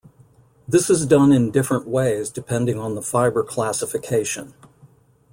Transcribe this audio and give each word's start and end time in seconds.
This 0.67 0.89
is 0.89 1.05
done 1.05 1.31
in 1.31 1.51
different 1.51 1.87
ways 1.87 2.31
depending 2.31 2.79
on 2.79 2.95
the 2.95 3.03
fiber 3.03 3.43
classification. 3.43 4.55